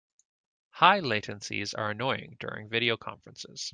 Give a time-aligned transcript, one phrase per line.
[0.71, 3.69] High latencies are annoying during video conferences.